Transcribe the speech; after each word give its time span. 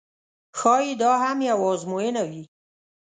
ښایي 0.59 0.91
دا 1.01 1.11
هم 1.23 1.37
یوه 1.49 1.65
آزموینه 1.73 2.21
وي. 2.29 2.43